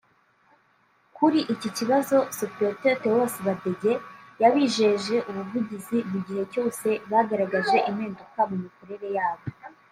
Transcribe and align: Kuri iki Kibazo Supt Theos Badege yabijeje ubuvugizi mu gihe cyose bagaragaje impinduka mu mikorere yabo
Kuri 1.17 1.39
iki 1.53 1.69
Kibazo 1.77 2.17
Supt 2.37 2.59
Theos 3.01 3.33
Badege 3.45 3.93
yabijeje 4.41 5.15
ubuvugizi 5.29 5.97
mu 6.11 6.17
gihe 6.25 6.43
cyose 6.53 6.87
bagaragaje 7.11 7.77
impinduka 7.89 8.39
mu 8.49 8.55
mikorere 8.63 9.07
yabo 9.17 9.45